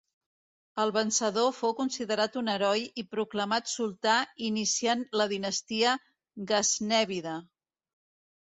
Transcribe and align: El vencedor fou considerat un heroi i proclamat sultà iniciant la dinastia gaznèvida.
El 0.83 0.91
vencedor 0.93 1.49
fou 1.57 1.75
considerat 1.79 2.39
un 2.41 2.49
heroi 2.53 2.87
i 3.01 3.05
proclamat 3.15 3.71
sultà 3.73 4.17
iniciant 4.49 5.05
la 5.23 5.29
dinastia 5.35 5.95
gaznèvida. 6.55 7.39